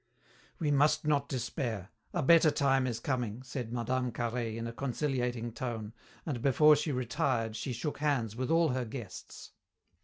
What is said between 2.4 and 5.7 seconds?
time is coming," said Mme. Carhaix in a conciliating